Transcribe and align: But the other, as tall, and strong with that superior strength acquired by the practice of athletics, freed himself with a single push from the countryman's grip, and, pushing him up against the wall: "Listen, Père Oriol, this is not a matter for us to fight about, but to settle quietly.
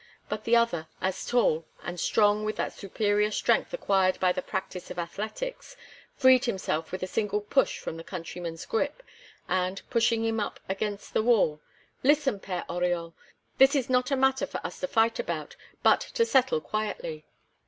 But 0.29 0.45
the 0.45 0.55
other, 0.55 0.87
as 0.99 1.27
tall, 1.27 1.67
and 1.83 1.99
strong 1.99 2.43
with 2.43 2.55
that 2.55 2.73
superior 2.73 3.29
strength 3.29 3.71
acquired 3.71 4.19
by 4.19 4.31
the 4.31 4.41
practice 4.41 4.89
of 4.89 4.97
athletics, 4.97 5.77
freed 6.15 6.45
himself 6.45 6.91
with 6.91 7.03
a 7.03 7.07
single 7.07 7.39
push 7.39 7.77
from 7.77 7.97
the 7.97 8.03
countryman's 8.03 8.65
grip, 8.65 9.03
and, 9.47 9.79
pushing 9.91 10.25
him 10.25 10.39
up 10.39 10.59
against 10.67 11.13
the 11.13 11.21
wall: 11.21 11.61
"Listen, 12.01 12.39
Père 12.39 12.65
Oriol, 12.65 13.13
this 13.59 13.75
is 13.75 13.91
not 13.91 14.09
a 14.09 14.15
matter 14.15 14.47
for 14.47 14.59
us 14.65 14.79
to 14.79 14.87
fight 14.87 15.19
about, 15.19 15.55
but 15.83 16.01
to 16.15 16.25
settle 16.25 16.61
quietly. 16.61 17.23